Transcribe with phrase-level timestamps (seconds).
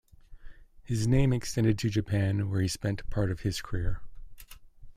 [0.81, 4.01] His name extended to Japan where he spent part of his career.